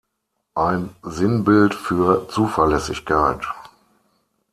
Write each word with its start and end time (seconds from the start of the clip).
Ein 0.55 0.95
Sinnbild 1.03 1.75
für 1.75 2.27
Zuverlässigkeit. 2.27 3.45